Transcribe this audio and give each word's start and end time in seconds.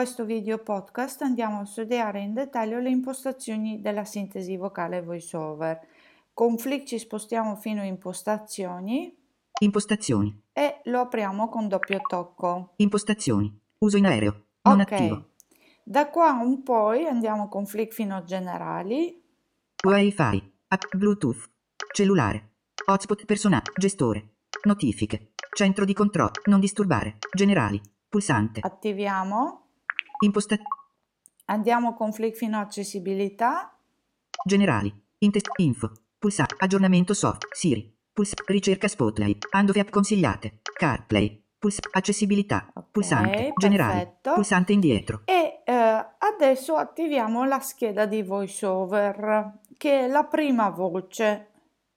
questo 0.00 0.24
video 0.24 0.56
podcast 0.56 1.20
andiamo 1.20 1.60
a 1.60 1.66
studiare 1.66 2.22
in 2.22 2.32
dettaglio 2.32 2.78
le 2.78 2.88
impostazioni 2.88 3.82
della 3.82 4.06
sintesi 4.06 4.56
vocale 4.56 5.02
voiceover. 5.02 5.78
Con 6.32 6.56
Flick 6.56 6.86
ci 6.86 6.98
spostiamo 6.98 7.54
fino 7.56 7.82
a 7.82 7.84
impostazioni. 7.84 9.14
Impostazioni. 9.60 10.44
E 10.54 10.80
lo 10.84 11.00
apriamo 11.00 11.50
con 11.50 11.68
doppio 11.68 12.00
tocco. 12.08 12.72
Impostazioni. 12.76 13.54
Uso 13.76 13.98
in 13.98 14.06
aereo. 14.06 14.46
Non 14.62 14.80
ok. 14.80 14.92
attivo. 14.92 15.28
Da 15.84 16.08
qua 16.08 16.30
in 16.44 16.62
poi 16.62 17.04
andiamo 17.04 17.48
con 17.48 17.66
Flick 17.66 17.92
fino 17.92 18.16
a 18.16 18.24
generali. 18.24 19.22
Wi-Fi. 19.84 20.52
App 20.68 20.96
Bluetooth. 20.96 21.50
Cellulare. 21.92 22.52
Hotspot 22.86 23.26
personale. 23.26 23.64
Gestore. 23.76 24.36
Notifiche. 24.62 25.32
Centro 25.54 25.84
di 25.84 25.92
controllo. 25.92 26.40
Non 26.46 26.58
disturbare. 26.58 27.18
Generali. 27.34 27.78
Pulsante. 28.08 28.60
Attiviamo. 28.62 29.66
Imposta- 30.20 30.58
Andiamo 31.46 31.94
con 31.94 32.12
Flick 32.12 32.36
fino 32.36 32.56
a 32.58 32.60
accessibilità. 32.60 33.76
Generali. 34.44 34.92
Intest- 35.18 35.50
info. 35.58 35.92
Pulsante. 36.18 36.54
Aggiornamento 36.58 37.14
soft. 37.14 37.48
Siri. 37.52 37.92
Puls- 38.12 38.34
ricerca 38.46 38.86
Spotlight. 38.88 39.46
Handoff 39.50 39.76
app 39.78 39.90
consigliate. 39.90 40.60
CarPlay. 40.62 41.42
Puls- 41.58 41.78
accessibilità. 41.92 42.70
Ok, 42.74 42.86
Pulsante. 42.90 43.52
Generali. 43.56 43.92
perfetto. 43.98 44.32
Pulsante 44.34 44.72
indietro. 44.72 45.22
E 45.24 45.62
eh, 45.64 46.06
adesso 46.18 46.76
attiviamo 46.76 47.44
la 47.44 47.60
scheda 47.60 48.06
di 48.06 48.22
VoiceOver, 48.22 49.58
che 49.76 50.00
è 50.00 50.06
la 50.08 50.24
prima 50.24 50.70
voce. 50.70 51.48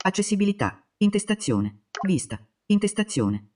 Accessibilità. 0.03 0.81
Intestazione. 0.97 1.83
Vista. 2.01 2.39
Intestazione. 2.67 3.51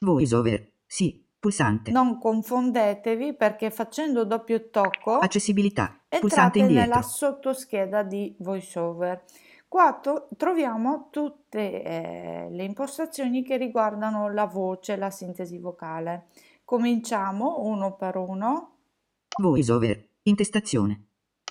VoiceOver. 0.00 0.72
Sì. 0.86 1.24
Pulsante. 1.40 1.90
Non 1.90 2.18
confondetevi 2.18 3.34
perché 3.34 3.70
facendo 3.70 4.24
doppio 4.24 4.68
tocco 4.68 5.16
Accessibilità. 5.16 5.98
Pulsante 6.06 6.26
entrate 6.26 6.58
indietro. 6.58 6.88
nella 6.90 7.02
sottoscheda 7.02 8.02
di 8.02 8.36
VoiceOver. 8.40 9.24
Qua 9.66 9.98
to- 10.02 10.28
troviamo 10.36 11.08
tutte 11.10 11.82
eh, 11.82 12.48
le 12.50 12.64
impostazioni 12.64 13.42
che 13.42 13.56
riguardano 13.56 14.30
la 14.30 14.44
voce, 14.44 14.96
la 14.96 15.10
sintesi 15.10 15.56
vocale. 15.58 16.26
Cominciamo 16.62 17.60
uno 17.60 17.96
per 17.96 18.16
uno. 18.16 18.76
VoiceOver. 19.40 20.08
Intestazione. 20.24 21.06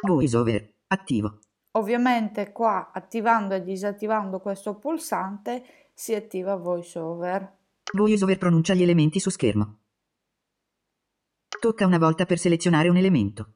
VoiceOver. 0.05 0.71
Attivo. 0.87 1.39
Ovviamente 1.71 2.51
qua 2.51 2.91
attivando 2.93 3.55
e 3.55 3.63
disattivando 3.63 4.39
questo 4.39 4.75
pulsante 4.75 5.63
si 5.93 6.13
attiva 6.13 6.55
VoiceOver. 6.55 7.57
VoiceOver 7.93 8.37
pronuncia 8.37 8.73
gli 8.73 8.83
elementi 8.83 9.19
su 9.19 9.29
schermo. 9.29 9.77
Tocca 11.59 11.85
una 11.85 11.97
volta 11.97 12.25
per 12.25 12.37
selezionare 12.37 12.87
un 12.89 12.97
elemento. 12.97 13.53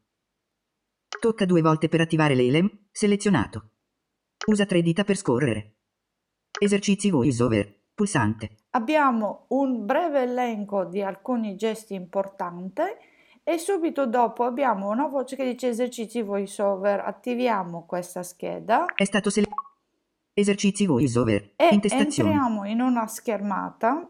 Tocca 1.20 1.46
due 1.46 1.62
volte 1.62 1.88
per 1.88 2.02
attivare 2.02 2.36
l'elem 2.36 2.70
selezionato. 2.92 3.70
Usa 4.48 4.66
tre 4.66 4.82
dita 4.82 5.04
per 5.04 5.16
scorrere. 5.16 5.76
Esercizi 6.60 7.10
VoiceOver. 7.12 7.82
Pulsante. 7.94 8.58
Abbiamo 8.72 9.46
un 9.50 9.86
breve 9.86 10.24
elenco 10.24 10.86
di 10.86 11.04
alcuni 11.04 11.56
gesti 11.56 11.94
importanti 11.94 12.82
e 13.44 13.58
subito 13.60 14.08
dopo 14.08 14.46
abbiamo 14.46 14.90
una 14.90 15.08
voce 15.08 15.36
che 15.36 15.46
dice 15.46 15.68
esercizi 15.68 16.24
VoiceOver. 16.24 17.02
Attiviamo 17.02 17.86
questa 17.86 18.24
scheda 18.24 18.86
È 18.96 19.04
stato 19.06 19.30
selezionato. 19.30 19.62
Esercizi 20.34 20.88
VoiceOver. 20.88 21.54
e 21.56 21.80
entriamo 21.92 22.66
in 22.66 22.82
una 22.82 23.06
schermata 23.06 24.10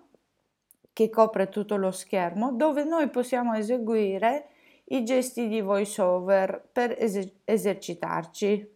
che 0.93 1.09
copre 1.09 1.49
tutto 1.49 1.75
lo 1.75 1.91
schermo 1.91 2.53
dove 2.53 2.83
noi 2.83 3.09
possiamo 3.09 3.53
eseguire 3.55 4.49
i 4.85 5.03
gesti 5.03 5.47
di 5.47 5.59
VoiceOver 5.59 6.69
per 6.71 6.95
ese- 6.97 7.39
esercitarci. 7.43 8.71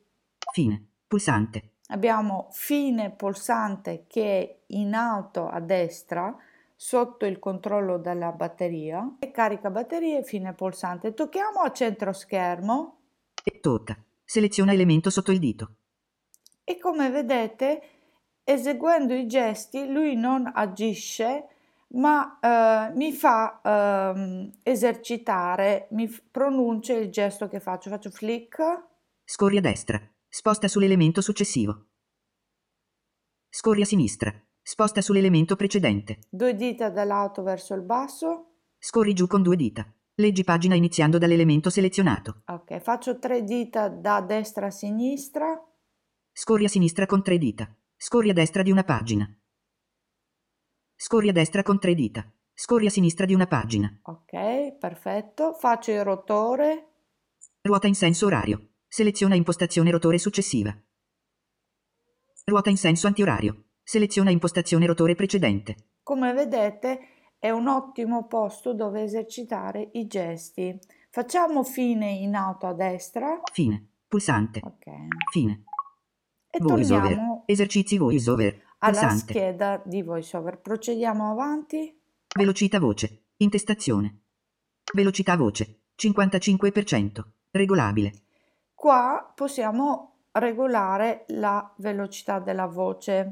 Fine. 0.52 0.88
Pulsante. 1.08 1.72
Abbiamo 1.90 2.48
fine 2.52 3.12
pulsante 3.12 4.06
che 4.08 4.40
è 4.40 4.58
in 4.74 4.94
alto 4.94 5.48
a 5.48 5.62
destra 5.62 6.36
sotto 6.76 7.26
il 7.26 7.40
controllo 7.40 7.98
della 7.98 8.32
batteria 8.32 9.16
e 9.20 9.32
carica 9.32 9.70
batterie 9.70 10.24
fine 10.24 10.54
pulsante. 10.54 11.14
Tocchiamo 11.14 11.62
a 11.62 11.72
centro 11.72 12.12
schermo 12.12 13.00
E 13.44 13.60
tocca. 13.62 13.98
Seleziona 14.24 14.74
elemento 14.74 15.10
sotto 15.10 15.32
il 15.32 15.40
dito. 15.40 15.76
e 16.64 16.78
come 16.78 17.10
vedete 17.10 17.82
eseguendo 18.44 19.14
i 19.14 19.26
gesti 19.26 19.88
lui 19.90 20.16
non 20.16 20.52
agisce 20.54 21.48
ma 21.96 22.40
eh, 22.40 22.94
mi 22.96 23.14
fa 23.14 23.62
ehm, 23.64 24.60
esercitare, 24.64 25.88
mi 25.92 26.08
f- 26.08 26.24
pronuncia 26.30 26.94
il 26.94 27.10
gesto 27.10 27.48
che 27.48 27.60
faccio. 27.60 27.90
Faccio 27.90 28.10
flick, 28.10 28.86
Scorri 29.24 29.58
a 29.58 29.62
destra. 29.62 30.02
Sposta 30.30 30.68
sull'elemento 30.68 31.22
successivo. 31.22 31.88
Scorri 33.50 33.82
a 33.82 33.86
sinistra. 33.86 34.34
Sposta 34.62 35.02
sull'elemento 35.02 35.56
precedente. 35.56 36.20
due 36.30 36.56
dita 36.56 36.90
dall'alto 36.90 37.44
verso 37.44 37.74
il 37.74 37.82
basso. 37.82 38.56
Scorri 38.78 39.14
giù 39.14 39.28
con 39.28 39.42
due 39.42 39.56
dita. 39.56 39.86
Leggi 40.16 40.44
pagina 40.44 40.76
iniziando 40.76 41.18
dall'elemento 41.18 41.70
selezionato. 41.70 42.42
Ok, 42.48 42.80
faccio 42.80 43.20
tre 43.20 43.44
dita 43.44 43.88
da 43.88 44.22
destra 44.22 44.68
a 44.68 44.72
sinistra. 44.72 45.62
Scorri 46.32 46.66
a 46.66 46.70
sinistra 46.70 47.06
con 47.06 47.24
tre 47.24 47.38
dita. 47.38 47.74
Scorri 47.96 48.30
a 48.30 48.34
destra 48.34 48.64
di 48.64 48.72
una 48.72 48.84
pagina. 48.84 49.28
Scorri 51.00 51.30
a 51.30 51.32
destra 51.32 51.62
con 51.62 51.80
tre 51.80 51.94
dita. 51.94 52.26
Scorri 52.56 52.88
a 52.88 52.90
sinistra 52.90 53.28
di 53.28 53.36
una 53.36 53.46
pagina. 53.46 53.88
Ok, 54.02 54.78
perfetto. 54.80 55.54
Faccio 55.54 55.92
il 55.92 56.04
rotore. 56.04 56.88
Ruota 57.62 57.86
in 57.86 57.94
senso 57.94 58.26
orario. 58.26 58.70
Seleziona 58.88 59.36
impostazione 59.36 59.92
rotore 59.92 60.18
successiva. 60.18 60.76
Ruota 62.46 62.72
in 62.72 62.78
senso 62.78 63.06
antiorario. 63.06 63.66
Seleziona 63.84 64.32
impostazione 64.32 64.88
rotore 64.88 65.14
precedente. 65.14 65.76
Come 66.02 66.34
vedete 66.34 67.00
è 67.38 67.52
un 67.52 67.68
ottimo 67.68 68.26
posto 68.26 68.74
dove 68.74 69.04
esercitare 69.04 69.92
i 69.94 70.08
gesti. 70.08 70.80
Facciamo 71.12 71.64
fine 71.64 72.10
in 72.10 72.34
alto 72.34 72.66
a 72.66 72.74
destra. 72.74 73.40
Fine. 73.54 73.92
Pulsante. 74.08 74.62
Ok. 74.64 74.86
Fine. 75.32 75.64
E 76.50 76.58
VoiceOver. 76.60 77.02
torniamo 77.02 77.44
Esercizi 77.46 78.00
VoiceOver. 78.00 78.66
Alla 78.80 79.00
Pulsante. 79.00 79.34
scheda 79.34 79.82
di 79.86 80.02
VoiceOver. 80.02 80.60
Procediamo 80.60 81.32
avanti. 81.32 82.00
Velocità 82.36 82.80
voce. 82.80 83.24
Intestazione. 83.38 84.22
Velocità 84.94 85.36
voce. 85.36 85.80
55%. 85.98 87.24
Regolabile. 87.52 88.12
Qua 88.74 89.32
possiamo 89.34 90.18
regolare 90.34 91.26
la 91.30 91.74
velocità 91.78 92.40
della 92.40 92.68
voce. 92.68 93.32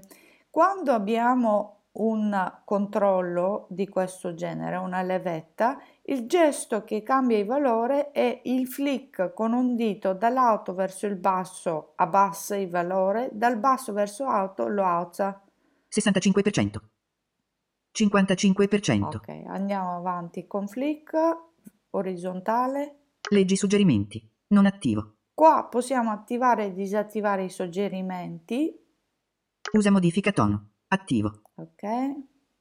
Quando 0.49 0.91
abbiamo 0.91 1.74
un 1.95 2.59
controllo 2.65 3.67
di 3.69 3.87
questo 3.87 4.33
genere, 4.33 4.77
una 4.77 5.01
levetta, 5.01 5.79
il 6.03 6.27
gesto 6.27 6.83
che 6.83 7.03
cambia 7.03 7.37
il 7.37 7.45
valore 7.45 8.11
è 8.11 8.41
il 8.45 8.67
flick 8.67 9.33
con 9.33 9.53
un 9.53 9.75
dito 9.75 10.13
dall'alto 10.13 10.73
verso 10.73 11.05
il 11.05 11.15
basso 11.15 11.93
abbassa 11.95 12.55
il 12.55 12.69
valore, 12.69 13.29
dal 13.33 13.57
basso 13.57 13.93
verso 13.93 14.25
alto 14.25 14.67
lo 14.67 14.83
alza. 14.83 15.41
65%. 15.89 16.77
55%. 17.97 19.15
Ok, 19.15 19.29
andiamo 19.47 19.95
avanti 19.95 20.45
con 20.47 20.67
flick 20.67 21.13
orizzontale. 21.91 22.99
Leggi 23.29 23.55
suggerimenti. 23.55 24.21
Non 24.47 24.65
attivo. 24.65 25.15
Qua 25.33 25.67
possiamo 25.69 26.11
attivare 26.11 26.65
e 26.65 26.73
disattivare 26.73 27.45
i 27.45 27.49
suggerimenti. 27.49 28.73
Usa 29.71 29.91
modifica 29.91 30.31
tono. 30.31 30.71
Attivo. 30.87 31.44
Ok. 31.55 31.83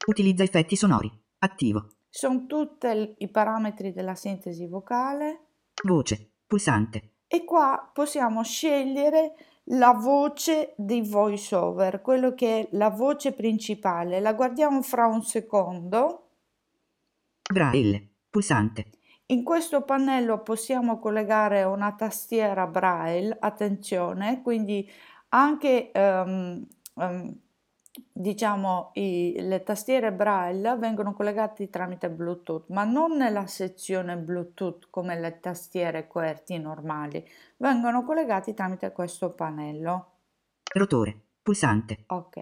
Utilizza 0.06 0.42
effetti 0.42 0.76
sonori. 0.76 1.10
Attivo. 1.38 1.88
Sono 2.08 2.46
tutti 2.46 2.86
i 3.18 3.28
parametri 3.28 3.92
della 3.92 4.14
sintesi 4.14 4.66
vocale 4.66 5.46
Voce. 5.82 6.30
Pulsante. 6.46 7.14
e 7.26 7.44
qua 7.44 7.90
possiamo 7.92 8.44
scegliere 8.44 9.34
la 9.68 9.92
voce 9.92 10.74
di 10.76 11.00
voiceover, 11.02 12.00
quello 12.00 12.34
che 12.34 12.60
è 12.60 12.68
la 12.72 12.90
voce 12.90 13.32
principale. 13.32 14.20
La 14.20 14.34
guardiamo 14.34 14.82
fra 14.82 15.06
un 15.06 15.22
secondo. 15.22 16.28
Braille. 17.50 18.08
Pulsante. 18.30 18.90
In 19.26 19.42
questo 19.42 19.82
pannello 19.82 20.42
possiamo 20.42 20.98
collegare 20.98 21.62
una 21.64 21.94
tastiera 21.94 22.66
braille, 22.66 23.36
attenzione, 23.40 24.42
quindi 24.42 24.88
anche 25.30 25.90
ehm, 25.90 26.66
ehm, 26.96 27.40
diciamo 28.12 28.90
i- 28.94 29.34
le 29.38 29.62
tastiere 29.62 30.12
braille 30.12 30.76
vengono 30.76 31.14
collegate 31.14 31.68
tramite 31.70 32.10
Bluetooth, 32.10 32.64
ma 32.68 32.84
non 32.84 33.16
nella 33.16 33.46
sezione 33.46 34.16
Bluetooth 34.16 34.88
come 34.90 35.18
le 35.18 35.38
tastiere 35.40 36.08
QWERTY 36.08 36.58
normali, 36.58 37.24
vengono 37.58 38.04
collegati 38.04 38.54
tramite 38.54 38.92
questo 38.92 39.30
pannello. 39.30 40.10
Rotore. 40.74 41.20
Pulsante. 41.44 42.04
Ok, 42.06 42.38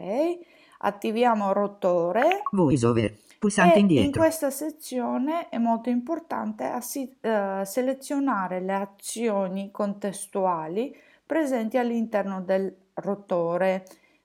attiviamo 0.78 1.52
rotore 1.52 2.42
Voice 2.52 2.86
over. 2.86 3.18
Pulsante 3.40 3.74
e 3.74 3.78
in 3.80 3.88
indietro. 3.88 4.20
questa 4.20 4.50
sezione 4.50 5.48
è 5.48 5.58
molto 5.58 5.90
importante 5.90 6.62
assi- 6.64 7.16
eh, 7.20 7.62
selezionare 7.64 8.60
le 8.60 8.72
azioni 8.74 9.72
contestuali 9.72 10.96
presenti 11.26 11.76
all'interno 11.78 12.40
del 12.42 12.72
rotore. 12.94 13.84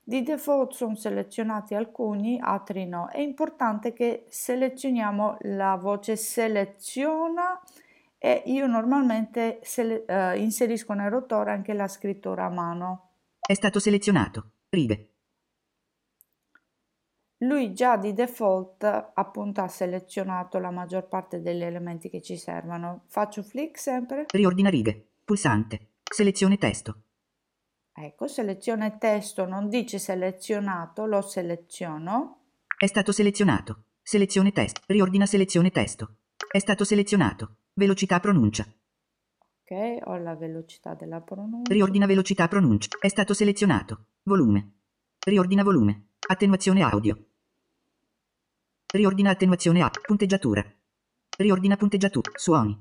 Di 0.09 0.23
default 0.23 0.71
sono 0.71 0.95
selezionati 0.95 1.75
alcuni, 1.75 2.39
altri 2.41 2.85
no. 2.85 3.09
È 3.09 3.19
importante 3.19 3.91
che 3.91 4.23
selezioniamo 4.29 5.39
la 5.41 5.75
voce 5.75 6.15
seleziona 6.15 7.61
e 8.17 8.43
io 8.45 8.67
normalmente 8.67 9.59
sele- 9.63 10.05
eh, 10.05 10.39
inserisco 10.39 10.93
nel 10.93 11.09
rotore 11.09 11.51
anche 11.51 11.73
la 11.73 11.89
scrittura 11.89 12.45
a 12.45 12.49
mano. 12.49 13.09
È 13.41 13.53
stato 13.53 13.79
selezionato. 13.79 14.51
Righe. 14.69 15.09
Lui 17.39 17.73
già 17.73 17.97
di 17.97 18.13
default 18.13 18.85
appunto 19.13 19.59
ha 19.59 19.67
selezionato 19.67 20.57
la 20.57 20.71
maggior 20.71 21.05
parte 21.09 21.41
degli 21.41 21.63
elementi 21.63 22.07
che 22.07 22.21
ci 22.21 22.37
servono. 22.37 23.01
Faccio 23.07 23.43
flick 23.43 23.77
sempre. 23.77 24.23
Riordina 24.29 24.69
righe. 24.69 25.05
Pulsante. 25.25 25.87
Selezione 26.09 26.57
testo. 26.57 27.01
Ecco, 27.99 28.27
selezione 28.27 28.99
testo 28.99 29.47
non 29.47 29.69
dice 29.69 29.97
selezionato, 29.97 31.07
lo 31.07 31.23
seleziono. 31.23 32.41
È 32.77 32.85
stato 32.85 33.11
selezionato. 33.11 33.85
Selezione 34.03 34.51
testo. 34.51 34.81
Riordina 34.85 35.25
selezione 35.25 35.71
testo. 35.71 36.17
È 36.51 36.59
stato 36.59 36.83
selezionato. 36.83 37.55
Velocità 37.73 38.19
pronuncia. 38.19 38.67
Ok, 39.63 39.97
ho 40.05 40.15
la 40.17 40.35
velocità 40.35 40.93
della 40.93 41.21
pronuncia. 41.21 41.73
Riordina 41.73 42.05
velocità 42.05 42.47
pronuncia. 42.47 42.95
È 42.99 43.07
stato 43.07 43.33
selezionato. 43.33 44.05
Volume. 44.21 44.73
Riordina 45.25 45.63
volume. 45.63 46.09
Attenuazione 46.27 46.83
audio. 46.83 47.17
Riordina 48.93 49.31
attenuazione 49.31 49.81
a. 49.81 49.89
Punteggiatura. 49.89 50.63
Riordina 51.35 51.75
punteggiatura. 51.75 52.29
Suoni. 52.35 52.79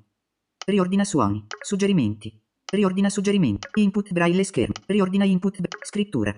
Riordina 0.67 1.05
suoni. 1.05 1.47
Suggerimenti. 1.59 2.39
Riordina 2.71 3.09
suggerimenti. 3.09 3.69
Input 3.75 4.13
braille 4.13 4.43
schermo. 4.45 4.75
Riordina 4.87 5.25
input 5.25 5.61
bra- 5.61 5.79
scrittura. 5.83 6.35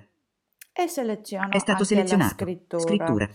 E 0.73 0.87
seleziono 0.87 1.51
È 1.51 1.59
stato 1.59 1.85
selezionato. 1.85 2.35
scrittura. 2.35 2.83
Scrittura. 2.83 3.29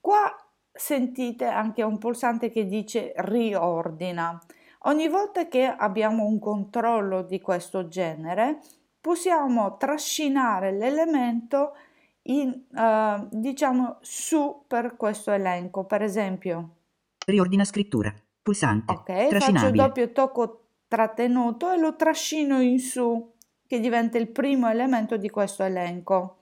Qua 0.00 0.36
sentite 0.72 1.44
anche 1.46 1.82
un 1.82 1.98
pulsante 1.98 2.50
che 2.50 2.66
dice 2.66 3.12
riordina. 3.16 4.38
Ogni 4.84 5.08
volta 5.08 5.46
che 5.46 5.64
abbiamo 5.64 6.24
un 6.24 6.38
controllo 6.40 7.22
di 7.22 7.40
questo 7.40 7.86
genere, 7.86 8.58
possiamo 9.00 9.76
trascinare 9.76 10.72
l'elemento 10.72 11.74
in, 12.22 12.64
eh, 12.74 13.26
diciamo 13.30 13.98
su 14.00 14.64
per 14.66 14.96
questo 14.96 15.30
elenco. 15.30 15.84
Per 15.84 16.02
esempio, 16.02 16.76
Riordina 17.24 17.64
scrittura. 17.64 18.12
Pulsante. 18.42 18.92
ok, 18.92 19.38
faccio 19.38 19.70
doppio 19.70 20.10
tocco 20.10 20.61
trattenuto 20.92 21.72
e 21.72 21.78
lo 21.78 21.96
trascino 21.96 22.60
in 22.60 22.78
su, 22.78 23.32
che 23.66 23.80
diventa 23.80 24.18
il 24.18 24.28
primo 24.28 24.68
elemento 24.68 25.16
di 25.16 25.30
questo 25.30 25.62
elenco. 25.62 26.40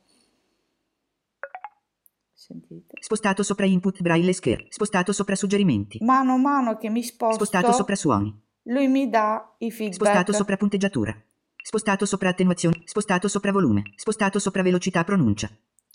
Sentite. 2.32 2.96
Spostato 3.00 3.44
sopra 3.44 3.66
input 3.66 4.00
braille 4.02 4.32
schermo. 4.32 4.66
Spostato 4.68 5.12
sopra 5.12 5.36
suggerimenti. 5.36 5.98
Mano 6.02 6.32
a 6.32 6.36
mano 6.36 6.76
che 6.78 6.88
mi 6.90 7.04
sposto, 7.04 7.44
Spostato 7.44 7.70
sopra 7.72 7.94
suoni. 7.94 8.36
lui 8.64 8.88
mi 8.88 9.08
dà 9.08 9.54
i 9.58 9.70
feedback. 9.70 9.94
Spostato 10.02 10.32
sopra 10.32 10.56
punteggiatura. 10.56 11.14
Spostato 11.62 12.04
sopra 12.04 12.30
attenuazione. 12.30 12.82
Spostato 12.86 13.28
sopra 13.28 13.52
volume. 13.52 13.92
Spostato 13.94 14.40
sopra 14.40 14.62
velocità 14.62 15.04
pronuncia. 15.04 15.48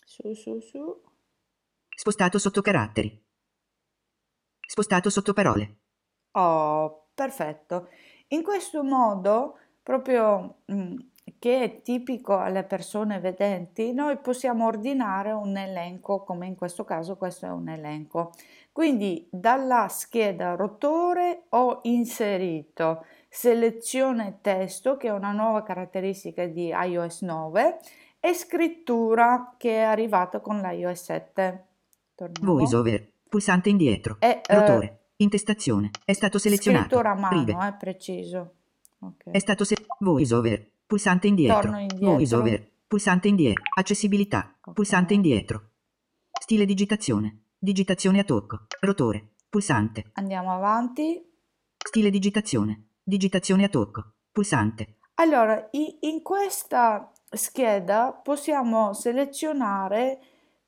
Su, 0.05 0.33
su, 0.33 0.61
su. 0.61 1.01
Spostato 1.93 2.37
sotto 2.39 2.61
caratteri. 2.61 3.21
Spostato 4.65 5.09
sotto 5.09 5.33
parole. 5.33 5.79
Oh, 6.31 7.09
perfetto. 7.13 7.89
In 8.35 8.43
questo 8.43 8.83
modo, 8.83 9.57
proprio 9.81 10.57
mm, 10.69 10.95
che 11.39 11.63
è 11.63 11.81
tipico 11.81 12.37
alle 12.37 12.63
persone 12.63 13.19
vedenti, 13.19 13.93
noi 13.93 14.17
possiamo 14.17 14.65
ordinare 14.65 15.31
un 15.31 15.55
elenco, 15.55 16.23
come 16.23 16.45
in 16.45 16.55
questo 16.55 16.83
caso 16.83 17.15
questo 17.15 17.45
è 17.45 17.49
un 17.49 17.69
elenco. 17.69 18.33
Quindi 18.73 19.25
dalla 19.31 19.87
scheda 19.87 20.55
rotore 20.55 21.43
ho 21.49 21.79
inserito 21.83 23.05
selezione 23.29 24.39
testo, 24.41 24.97
che 24.97 25.07
è 25.07 25.11
una 25.11 25.31
nuova 25.31 25.63
caratteristica 25.63 26.45
di 26.45 26.67
iOS 26.67 27.21
9, 27.21 27.79
e 28.19 28.33
scrittura 28.33 29.55
che 29.57 29.77
è 29.77 29.81
arrivata 29.83 30.41
con 30.41 30.59
l'iOS 30.59 31.03
7. 31.03 31.65
Torniamo. 32.15 32.53
Voice 32.53 32.75
over. 32.75 33.11
Pulsante 33.29 33.69
indietro. 33.69 34.17
E, 34.19 34.41
eh, 34.45 34.59
Rotore. 34.59 35.04
Intestazione. 35.17 35.91
È 36.03 36.13
stato 36.13 36.37
selezionato. 36.37 36.83
Scrittura 36.85 37.11
a 37.11 37.15
mano, 37.15 37.39
Righe. 37.39 37.51
eh, 37.67 37.73
preciso. 37.73 38.53
Ok. 38.99 39.29
È 39.31 39.39
stato 39.39 39.63
se- 39.63 39.85
Voice 39.99 40.33
over. 40.33 40.69
Pulsante 40.85 41.27
indietro. 41.27 41.61
Torno 41.61 41.79
indietro. 41.79 42.07
Voice 42.11 42.35
over. 42.35 42.69
Pulsante 42.87 43.27
indietro. 43.27 43.63
Accessibilità. 43.75 44.55
Ok. 44.61 44.73
Pulsante 44.73 45.13
indietro. 45.13 45.69
Stile 46.39 46.65
digitazione. 46.65 47.39
Digitazione 47.57 48.19
a 48.19 48.23
tocco. 48.23 48.65
Rotore. 48.81 49.29
Pulsante. 49.49 50.11
Andiamo 50.13 50.53
avanti. 50.53 51.23
Stile 51.77 52.09
digitazione. 52.09 52.87
Digitazione 53.01 53.63
a 53.63 53.69
tocco. 53.69 54.03
Pulsante. 54.31 54.97
Allora, 55.15 55.69
in 55.71 56.21
questa 56.21 57.09
scheda 57.29 58.11
possiamo 58.11 58.93
selezionare 58.93 60.19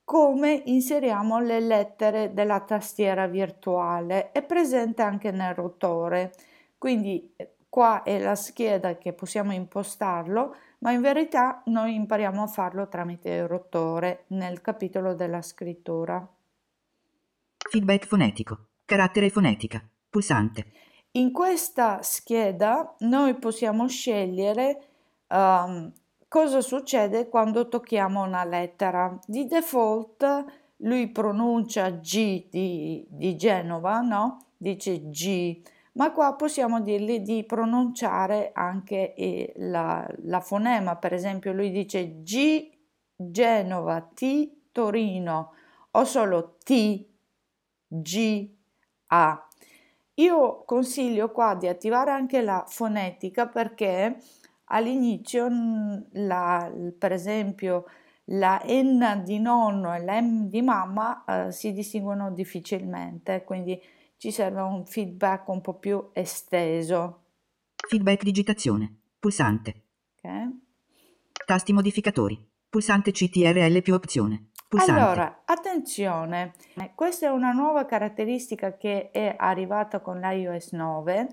come 0.07 0.62
inseriamo 0.68 1.42
le 1.42 1.59
lettere 1.59 2.33
della 2.33 2.62
tastiera 2.62 3.27
virtuale. 3.27 4.31
È 4.31 4.42
presente 4.42 5.01
anche 5.01 5.31
nel 5.31 5.54
rotore, 5.54 6.33
quindi 6.77 7.33
eh, 7.36 7.56
qua 7.68 8.04
è 8.04 8.18
la 8.18 8.36
scheda 8.36 8.95
che 8.95 9.12
possiamo 9.12 9.51
impostarlo, 9.51 10.56
ma 10.77 10.94
in 10.94 11.01
verità 11.01 11.62
noi 11.65 11.95
impariamo 11.95 12.42
a 12.42 12.48
farlo 12.48 12.88
tramite 12.88 13.31
il 13.31 13.50
rotore 13.50 14.24
nel 14.27 14.62
capitolo 14.62 15.13
della 15.13 15.42
scrittura. 15.42 16.25
Feedback 17.57 18.06
fonetico. 18.06 18.68
Carattere 18.86 19.29
fonetica. 19.29 19.86
Pulsante. 20.10 20.72
In 21.12 21.34
questa 21.34 22.01
scheda 22.01 22.96
noi 23.00 23.34
possiamo 23.36 23.89
scegliere 23.89 24.88
ehm, 25.27 25.91
cosa 26.27 26.62
succede 26.62 27.29
quando 27.29 27.67
tocchiamo 27.67 28.24
una 28.24 28.43
lettera. 28.43 29.17
Di 29.25 29.46
default 29.46 30.46
lui 30.77 31.10
pronuncia 31.10 31.89
G 31.89 32.50
di, 32.50 33.05
di 33.10 33.36
Genova, 33.36 34.01
no? 34.01 34.46
Dice 34.57 35.10
G, 35.10 35.62
ma 35.93 36.12
qua 36.12 36.36
possiamo 36.36 36.81
dirgli 36.81 37.19
di 37.19 37.43
pronunciare 37.43 38.51
anche 38.53 39.13
eh, 39.15 39.53
la, 39.57 40.07
la 40.24 40.39
fonema. 40.39 40.96
Per 40.96 41.13
esempio 41.13 41.53
lui 41.53 41.72
dice 41.72 42.22
G 42.22 42.69
Genova, 43.15 44.01
T 44.01 44.51
Torino 44.72 45.53
o 45.91 46.03
solo 46.03 46.57
T 46.63 47.05
G 47.88 48.50
A. 49.07 49.48
Io 50.15 50.63
consiglio 50.65 51.31
qua 51.31 51.55
di 51.55 51.67
attivare 51.67 52.12
anche 52.12 52.41
la 52.41 52.65
fonetica 52.67 53.48
perché 53.48 54.17
all'inizio, 54.67 55.47
la- 56.13 56.71
per 56.97 57.12
esempio, 57.12 57.86
la 58.31 58.62
N 58.65 59.21
di 59.24 59.39
nonno 59.39 59.93
e 59.93 60.03
la 60.03 60.19
M 60.19 60.47
di 60.50 60.62
mamma 60.62 61.24
eh, 61.25 61.51
si 61.51 61.71
distinguono 61.74 62.31
difficilmente, 62.31 63.43
quindi 63.43 63.79
ci 64.17 64.31
serve 64.31 64.62
un 64.62 64.86
feedback 64.86 65.47
un 65.47 65.62
po' 65.62 65.75
più 65.75 66.09
esteso. 66.13 67.24
Feedback 67.75 68.24
digitazione. 68.24 68.95
Pulsante. 69.19 69.83
ok? 70.21 70.50
Tasti 71.45 71.71
modificatori. 71.71 72.38
Pulsante 72.69 73.12
CTRL 73.12 73.81
più 73.81 73.93
opzione. 73.93 74.50
Pulsante. 74.67 75.01
Allora, 75.01 75.41
attenzione, 75.45 76.53
questa 76.93 77.27
è 77.27 77.29
una 77.29 77.53
nuova 77.53 77.86
caratteristica 77.86 78.75
che 78.75 79.12
è 79.12 79.33
arrivata 79.38 80.01
con 80.01 80.19
l'iOS 80.19 80.74
9 80.74 81.29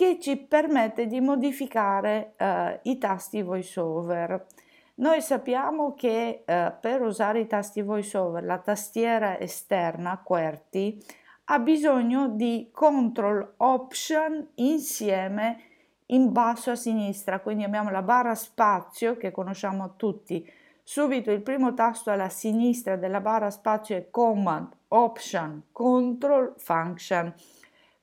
che 0.00 0.18
ci 0.18 0.38
permette 0.38 1.06
di 1.06 1.20
modificare 1.20 2.32
eh, 2.38 2.80
i 2.84 2.96
tasti 2.96 3.42
VoiceOver. 3.42 4.46
Noi 4.94 5.20
sappiamo 5.20 5.92
che 5.92 6.42
eh, 6.42 6.72
per 6.80 7.02
usare 7.02 7.40
i 7.40 7.46
tasti 7.46 7.82
VoiceOver 7.82 8.42
la 8.42 8.56
tastiera 8.56 9.38
esterna 9.38 10.22
QWERTY 10.24 11.02
ha 11.44 11.58
bisogno 11.58 12.28
di 12.28 12.70
Control 12.72 13.56
Option 13.58 14.52
insieme 14.54 15.64
in 16.06 16.32
basso 16.32 16.70
a 16.70 16.76
sinistra, 16.76 17.40
quindi 17.40 17.64
abbiamo 17.64 17.90
la 17.90 18.00
barra 18.00 18.34
spazio 18.34 19.18
che 19.18 19.30
conosciamo 19.30 19.96
tutti 19.96 20.50
Subito 20.82 21.30
il 21.30 21.42
primo 21.42 21.72
tasto 21.74 22.10
alla 22.10 22.30
sinistra 22.30 22.96
della 22.96 23.20
barra 23.20 23.50
spazio 23.50 23.96
è 23.96 24.08
Command, 24.10 24.72
Option, 24.88 25.64
Control, 25.70 26.54
Function. 26.56 27.32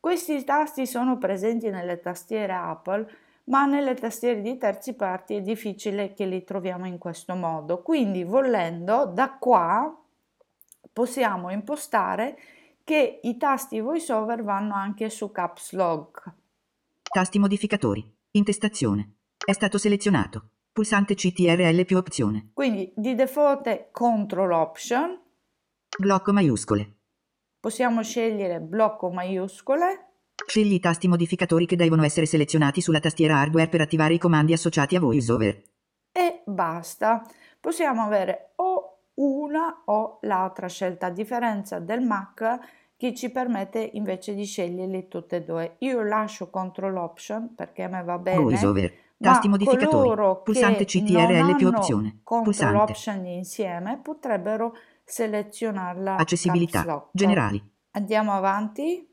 Questi 0.08 0.42
tasti 0.46 0.88
sono 0.88 1.18
presenti 1.18 1.70
nelle 1.70 2.00
tastiere 2.00 2.54
Apple, 2.54 3.06
ma 3.48 3.66
nelle 3.66 3.94
tastiere 3.94 4.42
di 4.42 4.58
terzi 4.58 4.94
parti 4.94 5.36
è 5.36 5.42
difficile 5.42 6.14
che 6.14 6.26
li 6.26 6.46
troviamo 6.46 6.88
in 6.88 6.98
questo 6.98 7.36
modo. 7.36 7.82
Quindi, 7.82 8.24
volendo, 8.24 9.06
da 9.06 9.32
qua 9.38 9.94
possiamo 10.94 11.50
impostare 11.50 12.40
che 12.86 13.20
i 13.22 13.36
tasti 13.36 13.82
voiceover 13.82 14.44
vanno 14.44 14.76
anche 14.76 15.10
su 15.10 15.30
Caps 15.30 15.74
Lock. 15.74 16.32
Tasti 17.04 17.38
modificatori. 17.38 18.10
Intestazione. 18.32 19.16
È 19.46 19.52
stato 19.52 19.78
selezionato. 19.78 20.52
Pulsante 20.72 21.16
CTRL 21.16 21.84
più 21.84 21.98
opzione. 21.98 22.52
Quindi 22.54 22.94
di 22.96 23.14
default 23.14 23.68
è 23.68 23.90
Control 23.92 24.54
Option. 24.54 25.20
Blocco 26.00 26.32
maiuscole. 26.32 26.97
Possiamo 27.60 28.04
scegliere 28.04 28.60
blocco 28.60 29.10
maiuscole. 29.10 30.06
Scegli 30.46 30.74
i 30.74 30.80
tasti 30.80 31.08
modificatori 31.08 31.66
che 31.66 31.76
devono 31.76 32.04
essere 32.04 32.26
selezionati 32.26 32.82
sulla 32.82 33.00
tastiera 33.00 33.38
hardware 33.38 33.68
per 33.68 33.82
attivare 33.82 34.14
i 34.14 34.20
comandi 34.20 34.54
associati 34.54 34.96
a 34.96 35.00
VoiceOver. 35.00 35.62
E 36.12 36.42
basta. 36.46 37.26
Possiamo 37.60 38.04
avere 38.04 38.52
o 38.58 39.00
una 39.16 39.82
o 39.86 40.20
l'altra 40.22 40.68
scelta, 40.68 41.08
a 41.08 41.12
differenza 41.12 41.80
del 41.80 42.02
Mac 42.02 42.60
che 42.96 43.14
ci 43.14 43.32
permette 43.32 43.90
invece 43.94 44.34
di 44.34 44.46
sceglierli 44.46 45.08
tutte 45.08 45.38
e 45.38 45.44
due. 45.44 45.76
Io 45.80 46.02
lascio 46.04 46.50
Control 46.50 46.96
Option 46.98 47.54
perché 47.56 47.84
a 47.84 47.88
me 47.90 48.04
va 48.04 48.18
bene. 48.18 48.42
VoiceOver. 48.42 48.94
Tasti 49.20 49.48
modificatori. 49.48 50.42
Pulsante 50.44 50.86
CTRL 50.86 51.56
più 51.56 51.68
opzione. 51.68 52.20
Control 52.24 52.44
Pulsante. 52.44 52.92
Option 52.92 53.26
insieme 53.26 54.00
potrebbero 54.02 54.76
selezionarla. 55.08 56.18
Accessibilità. 56.18 57.10
Generali. 57.14 57.64
Andiamo 57.92 58.34
avanti. 58.34 59.08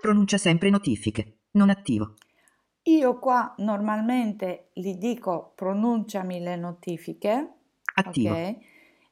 Pronuncia 0.00 0.38
sempre 0.38 0.70
notifiche. 0.70 1.40
Non 1.52 1.68
attivo. 1.68 2.14
Io 2.84 3.18
qua 3.18 3.54
normalmente 3.58 4.70
gli 4.72 4.94
dico 4.94 5.52
pronunciami 5.54 6.40
le 6.40 6.56
notifiche. 6.56 7.52
Attivo. 7.94 8.34
Ok? 8.34 8.56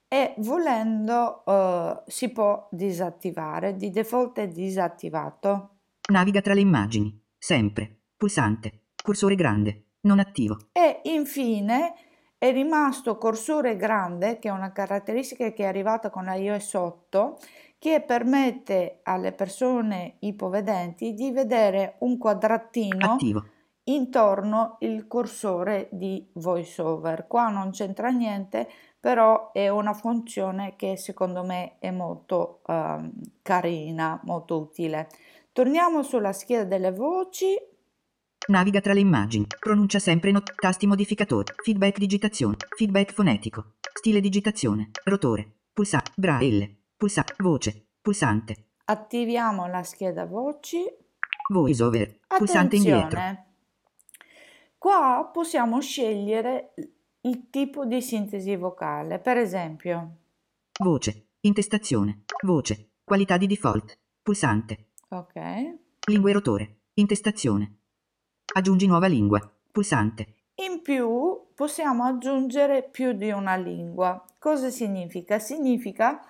E 0.08 0.34
volendo 0.38 1.44
eh, 1.44 2.02
si 2.06 2.30
può 2.30 2.68
disattivare, 2.70 3.76
di 3.76 3.90
default 3.90 4.40
è 4.40 4.48
disattivato. 4.48 5.76
Naviga 6.10 6.40
tra 6.40 6.54
le 6.54 6.60
immagini. 6.60 7.18
Sempre. 7.38 8.00
Pulsante. 8.16 8.88
Cursore 9.02 9.34
grande. 9.34 9.84
Non 10.00 10.18
attivo. 10.18 10.68
E 10.72 11.00
infine 11.04 11.94
è 12.42 12.50
rimasto 12.50 13.18
cursore 13.18 13.76
grande, 13.76 14.40
che 14.40 14.48
è 14.48 14.50
una 14.50 14.72
caratteristica 14.72 15.52
che 15.52 15.62
è 15.62 15.66
arrivata 15.68 16.10
con 16.10 16.26
iOS 16.26 16.74
8, 16.74 17.38
che 17.78 18.00
permette 18.00 18.98
alle 19.04 19.30
persone 19.30 20.16
ipovedenti 20.18 21.14
di 21.14 21.30
vedere 21.30 21.98
un 22.00 22.18
quadratino 22.18 23.12
Attivo. 23.12 23.44
intorno 23.84 24.78
il 24.80 25.06
cursore 25.06 25.88
di 25.92 26.28
VoiceOver. 26.32 27.28
Qua 27.28 27.48
non 27.48 27.70
c'entra 27.70 28.08
niente, 28.08 28.68
però 28.98 29.52
è 29.52 29.68
una 29.68 29.92
funzione 29.92 30.74
che 30.74 30.96
secondo 30.96 31.44
me 31.44 31.76
è 31.78 31.92
molto 31.92 32.62
ehm, 32.66 33.12
carina, 33.42 34.20
molto 34.24 34.58
utile. 34.58 35.06
Torniamo 35.52 36.02
sulla 36.02 36.32
scheda 36.32 36.64
delle 36.64 36.90
voci. 36.90 37.56
Naviga 38.48 38.80
tra 38.80 38.92
le 38.92 39.00
immagini. 39.00 39.46
Pronuncia 39.58 39.98
sempre 39.98 40.30
not- 40.32 40.54
tasti 40.56 40.86
modificatori. 40.86 41.52
Feedback 41.62 41.98
digitazione. 41.98 42.56
Feedback 42.76 43.12
fonetico. 43.12 43.74
Stile 43.94 44.20
digitazione. 44.20 44.90
Rotore. 45.04 45.58
Pulsante. 45.72 46.10
Braille. 46.16 46.76
Pulsante. 46.96 47.34
Voce. 47.38 47.86
Pulsante. 48.00 48.66
Attiviamo 48.84 49.66
la 49.68 49.82
scheda 49.84 50.26
voci. 50.26 50.84
Voiceover. 51.48 52.18
Pulsante 52.26 52.76
indietro. 52.76 53.20
Qua 54.78 55.30
possiamo 55.32 55.80
scegliere 55.80 56.74
il 57.20 57.48
tipo 57.50 57.84
di 57.84 58.02
sintesi 58.02 58.56
vocale. 58.56 59.18
Per 59.20 59.36
esempio, 59.36 60.16
Voce. 60.80 61.28
Intestazione. 61.40 62.24
Voce. 62.44 62.90
Qualità 63.04 63.36
di 63.36 63.46
default. 63.46 63.98
Pulsante. 64.20 64.88
ok, 65.10 65.34
Lingue 66.08 66.32
rotore. 66.32 66.78
Intestazione. 66.94 67.76
Aggiungi 68.54 68.86
nuova 68.86 69.06
lingua. 69.06 69.40
Pulsante. 69.70 70.34
in 70.56 70.82
più 70.82 71.46
possiamo 71.54 72.04
aggiungere 72.04 72.82
più 72.82 73.12
di 73.12 73.30
una 73.30 73.56
lingua. 73.56 74.22
Cosa 74.38 74.68
significa? 74.70 75.38
Significa 75.38 76.22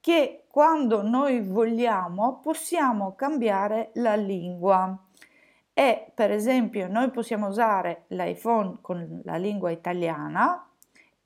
che 0.00 0.44
quando 0.48 1.02
noi 1.02 1.40
vogliamo 1.40 2.38
possiamo 2.40 3.14
cambiare 3.14 3.90
la 3.94 4.14
lingua. 4.14 4.96
E 5.72 6.12
per 6.14 6.30
esempio 6.30 6.86
noi 6.88 7.10
possiamo 7.10 7.48
usare 7.48 8.04
l'iPhone 8.08 8.78
con 8.80 9.22
la 9.24 9.36
lingua 9.36 9.70
italiana 9.70 10.68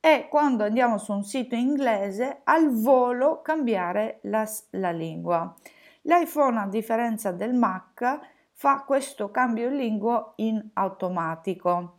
e 0.00 0.28
quando 0.30 0.64
andiamo 0.64 0.96
su 0.96 1.12
un 1.12 1.24
sito 1.24 1.54
inglese 1.54 2.40
al 2.44 2.70
volo 2.70 3.42
cambiare 3.42 4.20
la, 4.22 4.48
la 4.70 4.90
lingua. 4.90 5.54
L'iPhone 6.02 6.58
a 6.58 6.66
differenza 6.66 7.32
del 7.32 7.52
Mac 7.52 8.36
fa 8.58 8.82
questo 8.82 9.30
cambio 9.30 9.68
lingua 9.68 10.32
in 10.38 10.70
automatico. 10.72 11.94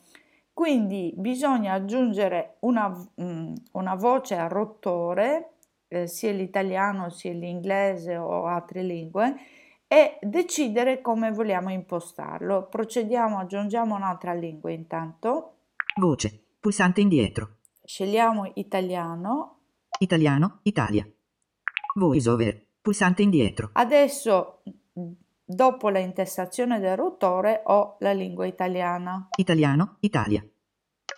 Quindi 0.52 1.14
bisogna 1.16 1.72
aggiungere 1.72 2.58
una, 2.60 2.90
mm, 2.90 3.54
una 3.72 3.96
voce 3.96 4.36
a 4.36 4.48
rotore, 4.48 5.54
eh, 5.88 6.06
sia 6.06 6.34
l'italiano 6.34 7.10
sia 7.12 7.32
l'inglese 7.32 8.18
o 8.18 8.46
altre 8.46 8.84
lingue, 8.84 9.36
e 9.88 10.18
decidere 10.22 11.00
come 11.00 11.32
vogliamo 11.32 11.72
impostarlo. 11.72 12.68
Procediamo, 12.68 13.40
aggiungiamo 13.40 13.96
un'altra 13.96 14.34
lingua 14.34 14.70
intanto. 14.72 15.54
Voce. 15.96 16.44
Pulsante 16.60 17.00
indietro. 17.00 17.60
Scegliamo 17.86 18.52
italiano. 18.56 19.60
Italiano. 20.00 20.60
Italia. 20.64 21.10
Voiceover. 21.96 22.66
Pulsante 22.82 23.22
indietro. 23.22 23.70
Adesso, 23.72 24.62
dopo 25.50 25.90
la 25.90 25.98
intestazione 26.00 26.80
del 26.80 26.96
rotore, 26.96 27.64
ho 27.66 27.96
la 28.00 28.12
lingua 28.14 28.46
italiana. 28.46 29.30
Italiano. 29.38 29.98
Italia. 30.02 30.48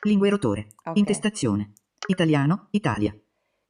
Lingue 0.03 0.29
rotore. 0.29 0.67
Ok. 0.85 0.97
Intestazione. 0.97 1.73
Italiano. 2.07 2.67
Italia. 2.71 3.13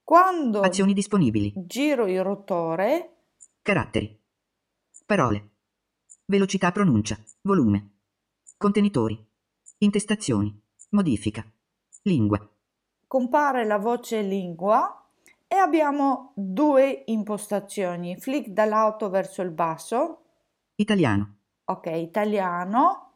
Quando 0.04 0.62
Azioni 0.62 0.94
disponibili. 0.94 1.52
giro 1.56 2.06
il 2.06 2.22
rotore, 2.24 3.16
Caratteri. 3.62 4.20
Parole. 5.06 5.50
Velocità 6.26 6.72
pronuncia. 6.72 7.18
Volume. 7.42 7.90
Contenitori. 8.58 9.18
Intestazioni. 9.80 10.56
Modifica. 10.90 11.44
Lingua. 12.04 12.40
compare 13.08 13.66
la 13.66 13.78
voce 13.78 14.22
lingua 14.22 15.06
e 15.46 15.58
abbiamo 15.58 16.32
due 16.34 17.04
impostazioni, 17.08 18.16
flick 18.18 18.48
dall'alto 18.52 19.10
verso 19.10 19.42
il 19.42 19.52
basso, 19.52 20.22
Italiano. 20.82 21.36
ok, 21.66 21.86
italiano, 21.86 23.12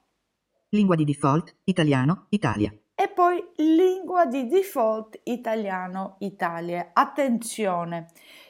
Lingua 0.70 0.96
di 0.96 1.04
default. 1.04 1.56
Italiano. 1.64 2.28
Italia. 2.30 2.72
e 2.94 3.08
poi 3.10 3.44
lingua 3.58 4.26
di 4.26 4.48
default 4.48 5.20
italiano 5.24 6.16
Italia. 6.20 6.92
Attenzione, 6.94 8.08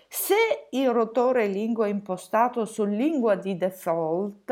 se 0.09 0.35
il 0.71 0.89
rotore 0.89 1.47
lingua 1.47 1.87
è 1.87 1.89
impostato 1.89 2.65
su 2.65 2.83
lingua 2.83 3.35
di 3.35 3.55
default, 3.55 4.51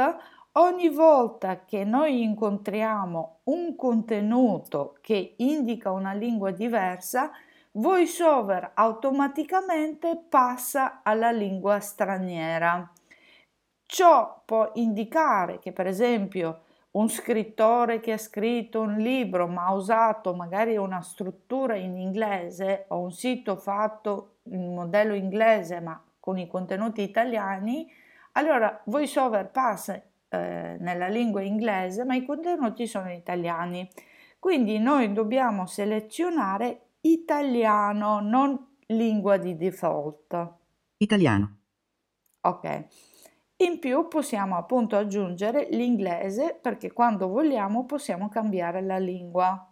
ogni 0.54 0.90
volta 0.90 1.66
che 1.66 1.84
noi 1.84 2.24
incontriamo 2.24 3.40
un 3.44 3.76
contenuto 3.76 4.98
che 5.02 5.36
indica 5.38 5.92
una 5.92 6.14
lingua 6.14 6.52
diversa, 6.52 7.32
VoiceOver 7.74 8.72
automaticamente 8.76 10.18
passa 10.30 11.02
alla 11.04 11.32
lingua 11.32 11.80
straniera. 11.80 12.92
Ciò 13.94 14.42
può 14.44 14.72
indicare 14.74 15.60
che, 15.60 15.72
per 15.72 15.86
esempio, 15.86 16.62
un 16.94 17.10
scrittore 17.10 18.00
che 18.00 18.14
ha 18.14 18.18
scritto 18.18 18.82
un 18.82 18.96
libro 18.96 19.48
ma 19.48 19.68
ha 19.68 19.74
usato 19.74 20.34
magari 20.34 20.78
una 20.78 21.02
struttura 21.02 21.76
in 21.76 22.00
inglese 22.00 22.86
o 22.88 23.02
un 23.02 23.12
sito 23.12 23.56
fatto 23.56 24.38
in 24.46 24.74
modello 24.74 25.14
inglese 25.14 25.80
ma 25.80 26.04
con 26.20 26.40
i 26.40 26.48
contenuti 26.48 27.04
italiani, 27.04 27.88
allora 28.32 28.82
VoiceOver 28.84 29.52
passa 29.52 29.94
eh, 29.94 30.76
nella 30.80 31.08
lingua 31.08 31.44
inglese 31.44 32.04
ma 32.04 32.16
i 32.16 32.26
contenuti 32.26 32.88
sono 32.88 33.12
italiani. 33.12 33.88
Quindi 34.40 34.80
noi 34.80 35.14
dobbiamo 35.14 35.68
selezionare 35.68 36.94
italiano, 37.02 38.22
non 38.22 38.78
lingua 38.88 39.38
di 39.38 39.56
default. 39.56 40.54
Italiano. 40.98 41.58
Ok. 42.42 43.12
In 43.58 43.80
più 43.80 44.08
possiamo 44.08 44.58
appunto 44.58 44.96
aggiungere 44.98 45.68
l'inglese 45.72 46.58
perché 46.62 46.92
quando 46.92 47.28
vogliamo 47.28 47.86
possiamo 47.86 48.28
cambiare 48.30 48.82
la 48.82 48.98
lingua. 48.98 49.68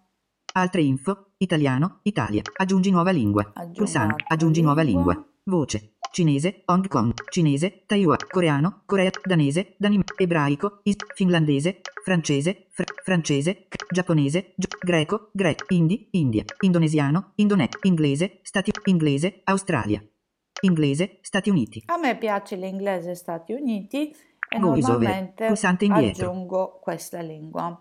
Altre 0.53 0.81
info. 0.81 1.31
Italiano. 1.37 1.99
Italia. 2.03 2.41
Aggiungi 2.57 2.91
nuova 2.91 3.11
lingua. 3.11 3.51
Altra 3.53 4.17
Aggiungi 4.27 4.61
nuova 4.61 4.81
lingua. 4.81 5.13
lingua. 5.13 5.29
Voce. 5.45 5.95
Cinese. 6.11 6.61
Hong 6.65 6.87
Kong. 6.87 7.13
Cinese. 7.29 7.83
Taiwan. 7.85 8.17
Coreano. 8.29 8.83
Corea. 8.85 9.09
Danese. 9.23 9.75
Danim. 9.77 10.03
Ebraico. 10.17 10.81
is- 10.83 10.97
finlandese. 11.15 11.81
Francese. 12.03 12.67
fr- 12.69 13.01
francese. 13.03 13.67
giapponese. 13.89 14.53
gi- 14.57 14.67
greco. 14.79 15.29
Greco. 15.33 15.65
Hindi. 15.69 16.09
India. 16.11 16.43
Indonesiano. 16.59 17.31
Indone. 17.35 17.69
Inglese. 17.83 18.39
Stati. 18.43 18.71
Inglese. 18.85 19.41
Australia. 19.45 20.03
Inglese, 20.61 21.17
Stati 21.21 21.49
Uniti. 21.49 21.83
A 21.87 21.97
me 21.97 22.17
piace 22.17 22.55
l'inglese 22.55 23.15
Stati 23.15 23.53
Uniti 23.53 24.15
e 24.49 24.59
Voiceover. 24.59 24.99
normalmente 24.99 25.45
aggiungo 25.45 26.79
questa 26.81 27.19
lingua. 27.21 27.79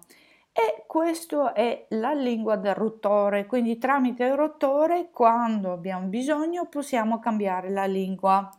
E 0.53 0.85
questa 0.87 1.53
è 1.53 1.87
la 1.91 2.13
lingua 2.13 2.57
del 2.57 2.75
rotore, 2.75 3.47
quindi 3.47 3.79
tramite 3.79 4.25
il 4.25 4.35
rotore, 4.35 5.11
quando 5.13 5.73
abbiamo 5.73 6.07
bisogno, 6.09 6.67
possiamo 6.69 7.19
cambiare 7.19 7.71
la 7.71 7.87
lingua. 7.87 8.51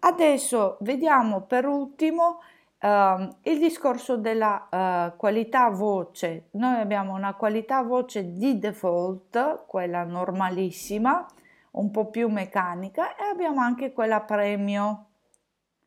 Adesso 0.00 0.76
vediamo 0.80 1.42
per 1.42 1.66
ultimo 1.66 2.40
ehm, 2.78 3.36
il 3.42 3.58
discorso 3.58 4.16
della 4.16 4.68
eh, 4.68 5.16
qualità 5.16 5.68
voce. 5.70 6.48
Noi 6.52 6.80
abbiamo 6.80 7.14
una 7.14 7.34
qualità 7.34 7.82
voce 7.82 8.32
di 8.32 8.58
default, 8.58 9.64
quella 9.66 10.04
normalissima, 10.04 11.26
un 11.72 11.90
po' 11.90 12.10
più 12.10 12.28
meccanica, 12.28 13.16
e 13.16 13.24
abbiamo 13.24 13.60
anche 13.60 13.92
quella 13.92 14.20
premio, 14.20 15.06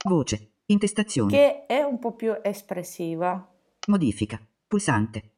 Voce. 0.06 0.52
Intestazione. 0.66 1.32
che 1.32 1.66
è 1.66 1.82
un 1.82 2.00
po' 2.00 2.14
più 2.14 2.34
espressiva. 2.42 3.48
Modifica. 3.88 4.40
Pulsante. 4.68 5.32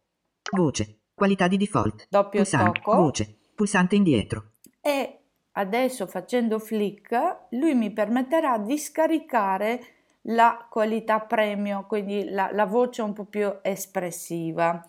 Voce. 0.51 0.99
Qualità 1.13 1.47
di 1.47 1.57
default. 1.57 2.07
Doppio 2.09 2.41
Pulsante. 2.41 2.79
tocco. 2.79 2.95
Voce. 2.95 3.37
Pulsante 3.55 3.95
indietro. 3.95 4.51
e 4.81 5.19
adesso 5.53 6.05
facendo 6.05 6.59
flick 6.59 7.47
lui 7.51 7.73
mi 7.73 7.91
permetterà 7.91 8.57
di 8.57 8.77
scaricare 8.77 9.81
la 10.27 10.67
qualità 10.69 11.19
premium, 11.21 11.85
quindi 11.87 12.29
la, 12.29 12.49
la 12.51 12.65
voce 12.65 13.01
un 13.01 13.13
po' 13.13 13.25
più 13.25 13.51
espressiva, 13.61 14.85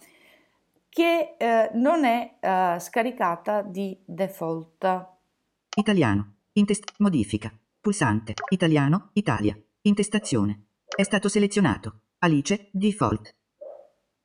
che 0.88 1.34
eh, 1.38 1.70
non 1.74 2.04
è 2.04 2.36
eh, 2.40 2.76
scaricata 2.80 3.62
di 3.62 3.98
default. 4.04 5.14
Italiano. 5.78 6.36
Intest- 6.52 6.94
modifica. 7.00 7.52
Pulsante. 7.78 8.32
Italiano. 8.48 9.10
Italia. 9.12 9.54
Intestazione. 9.82 10.68
È 10.86 11.02
stato 11.02 11.28
selezionato. 11.28 12.00
Alice. 12.20 12.70
Default. 12.72 13.34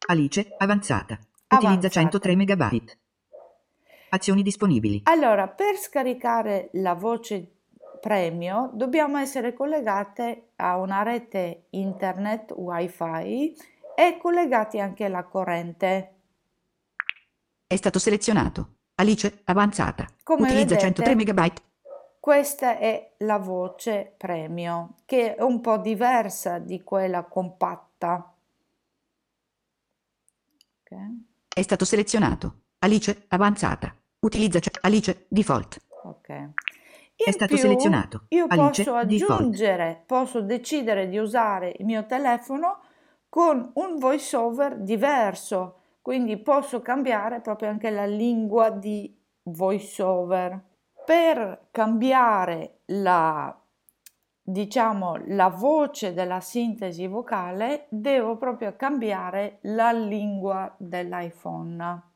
Alice. 0.08 0.56
Avanzata. 0.58 1.20
Utilizza 1.50 1.90
Avanzata. 1.90 1.90
103 1.90 2.36
MB. 2.38 2.84
Azioni 4.12 4.44
disponibili. 4.44 5.02
Allora, 5.04 5.50
per 5.50 5.76
scaricare 5.76 6.70
la 6.76 6.94
voce 6.94 7.56
premium 8.00 8.72
dobbiamo 8.74 9.18
essere 9.18 9.54
collegate 9.54 10.52
a 10.56 10.78
una 10.78 11.04
rete 11.04 11.66
internet 11.72 12.54
wifi 12.56 13.54
e 13.94 14.18
collegati 14.22 14.80
anche 14.80 15.04
alla 15.04 15.26
corrente. 15.26 16.16
È 17.68 17.76
stato 17.76 18.00
selezionato. 18.00 18.76
Alice 19.02 19.42
avanzata. 19.46 20.06
Come 20.24 20.44
Utilizza 20.44 20.76
vedete- 20.76 20.94
103 21.04 21.16
MB. 21.16 21.54
Questa 22.20 22.78
è 22.78 23.14
la 23.20 23.40
voce 23.40 24.14
premium, 24.16 24.94
che 25.06 25.36
è 25.36 25.42
un 25.42 25.60
po' 25.60 25.78
diversa 25.78 26.60
di 26.60 26.84
quella 26.84 27.24
compatta. 27.24 28.32
Ok, 30.84 30.98
È 31.54 31.62
stato 31.64 31.84
selezionato. 31.86 32.56
Alice 32.80 33.26
avanzata. 33.30 33.96
Utilizza 34.20 34.60
Alice 34.82 35.26
default. 35.30 35.80
ok. 36.04 36.28
È 36.28 36.44
In 37.28 37.34
stato 37.34 37.54
più, 37.56 37.58
selezionato. 37.64 38.26
Io 38.30 38.46
Alice, 38.50 38.84
posso 38.84 39.04
default. 39.06 39.32
aggiungere, 39.42 40.04
posso 40.06 40.42
decidere 40.42 41.08
di 41.10 41.18
usare 41.18 41.74
il 41.78 41.86
mio 41.86 42.06
telefono 42.06 42.82
con 43.30 43.72
un 43.76 43.98
voiceover 43.98 44.78
diverso, 44.78 45.81
quindi 46.02 46.38
posso 46.38 46.82
cambiare 46.82 47.42
proprio 47.42 47.70
anche 47.70 47.90
la 47.90 48.06
lingua 48.06 48.70
di 48.70 49.16
voiceover. 49.44 50.60
Per 51.06 51.68
cambiare 51.72 52.80
la, 52.86 53.56
diciamo, 54.42 55.18
la 55.28 55.50
voce 55.50 56.14
della 56.14 56.40
sintesi 56.40 57.08
vocale, 57.08 57.86
devo 57.90 58.38
proprio 58.38 58.76
cambiare 58.76 59.58
la 59.62 59.92
lingua 59.92 60.74
dell'iPhone 60.78 62.10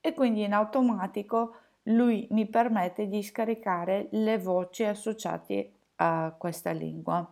e 0.00 0.12
quindi 0.12 0.42
in 0.42 0.52
automatico 0.52 1.56
lui 1.84 2.26
mi 2.30 2.46
permette 2.46 3.08
di 3.08 3.22
scaricare 3.22 4.08
le 4.10 4.38
voci 4.38 4.84
associate 4.84 5.72
a 5.96 6.34
questa 6.36 6.72
lingua. 6.72 7.26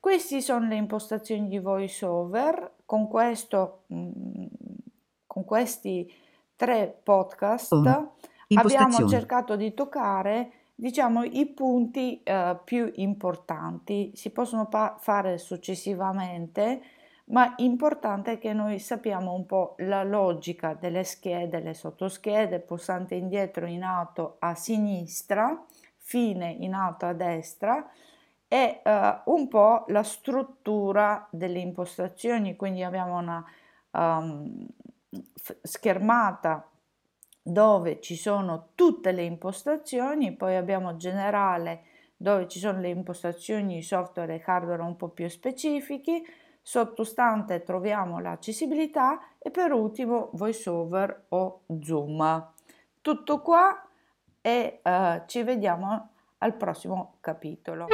Queste 0.00 0.40
sono 0.40 0.66
le 0.66 0.76
impostazioni 0.76 1.48
di 1.48 1.58
VoiceOver. 1.58 2.72
Con 2.84 3.08
questo, 3.08 3.84
mm, 3.92 4.46
con 5.34 5.44
questi 5.44 6.08
tre 6.54 6.96
podcast 7.02 7.72
On. 7.72 8.10
abbiamo 8.54 9.08
cercato 9.08 9.56
di 9.56 9.74
toccare, 9.74 10.52
diciamo, 10.76 11.24
i 11.24 11.46
punti 11.46 12.22
eh, 12.22 12.56
più 12.62 12.88
importanti. 12.94 14.12
Si 14.14 14.30
possono 14.30 14.68
pa- 14.68 14.94
fare 14.96 15.38
successivamente, 15.38 16.82
ma 17.26 17.52
importante 17.56 18.34
è 18.34 18.38
che 18.38 18.52
noi 18.52 18.78
sappiamo 18.78 19.32
un 19.32 19.44
po' 19.44 19.74
la 19.78 20.04
logica 20.04 20.76
delle 20.78 21.02
schede, 21.02 21.58
le 21.58 21.74
sottoschede, 21.74 22.60
pulsante 22.60 23.16
indietro 23.16 23.66
in 23.66 23.82
alto 23.82 24.36
a 24.38 24.54
sinistra, 24.54 25.64
fine 25.96 26.48
in 26.60 26.74
alto 26.74 27.06
a 27.06 27.12
destra 27.12 27.90
e 28.46 28.82
eh, 28.84 29.20
un 29.24 29.48
po' 29.48 29.84
la 29.88 30.04
struttura 30.04 31.26
delle 31.28 31.58
impostazioni, 31.58 32.54
quindi 32.54 32.84
abbiamo 32.84 33.18
una 33.18 33.44
um, 33.90 34.68
schermata 35.62 36.68
dove 37.42 38.00
ci 38.00 38.16
sono 38.16 38.68
tutte 38.74 39.12
le 39.12 39.22
impostazioni, 39.22 40.34
poi 40.34 40.56
abbiamo 40.56 40.96
generale 40.96 41.82
dove 42.16 42.48
ci 42.48 42.58
sono 42.58 42.80
le 42.80 42.88
impostazioni 42.88 43.82
software 43.82 44.36
e 44.36 44.42
hardware 44.44 44.82
un 44.82 44.96
po' 44.96 45.08
più 45.08 45.28
specifiche, 45.28 46.22
sottostante 46.62 47.62
troviamo 47.62 48.18
l'accessibilità 48.18 49.20
e 49.38 49.50
per 49.50 49.72
ultimo 49.72 50.30
voiceover 50.32 51.26
o 51.28 51.60
zoom. 51.82 52.52
Tutto 53.02 53.42
qua 53.42 53.86
e 54.40 54.80
eh, 54.82 55.22
ci 55.26 55.42
vediamo 55.42 56.08
al 56.38 56.54
prossimo 56.54 57.16
capitolo. 57.20 57.88